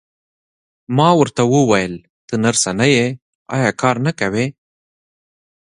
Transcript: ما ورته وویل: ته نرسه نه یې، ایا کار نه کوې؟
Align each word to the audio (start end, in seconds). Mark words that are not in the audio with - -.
ما 0.97 1.09
ورته 1.19 1.41
وویل: 1.53 1.93
ته 2.27 2.33
نرسه 2.43 2.71
نه 2.79 2.87
یې، 2.93 3.05
ایا 3.55 3.69
کار 3.81 3.95
نه 4.05 4.11
کوې؟ 4.19 4.45